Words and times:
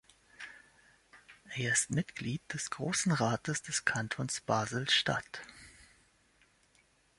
Er 1.55 1.73
ist 1.73 1.91
Mitglied 1.91 2.41
des 2.51 2.71
Grossen 2.71 3.11
Rates 3.11 3.61
des 3.61 3.85
Kantons 3.85 4.41
Basel-Stadt. 4.41 5.43